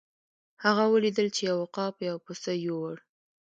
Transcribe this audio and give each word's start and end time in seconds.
هغه 0.63 0.83
ولیدل 0.93 1.27
چې 1.35 1.41
یو 1.49 1.57
عقاب 1.65 1.95
یو 2.09 2.17
پسه 2.25 2.51
یووړ. 2.65 2.95